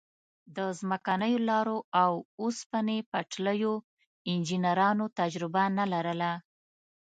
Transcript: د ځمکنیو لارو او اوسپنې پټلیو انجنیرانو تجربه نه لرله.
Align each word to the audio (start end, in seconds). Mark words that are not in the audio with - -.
د 0.55 0.57
ځمکنیو 0.79 1.45
لارو 1.49 1.77
او 2.03 2.11
اوسپنې 2.41 2.97
پټلیو 3.11 3.73
انجنیرانو 4.31 5.05
تجربه 5.19 5.63
نه 5.77 5.85
لرله. 5.93 6.31